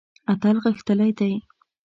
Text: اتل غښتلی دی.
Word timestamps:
اتل 0.31 0.55
غښتلی 0.63 1.09
دی. 1.19 1.33